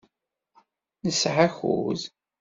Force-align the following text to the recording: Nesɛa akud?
Nesɛa 1.05 1.45
akud? 1.47 2.01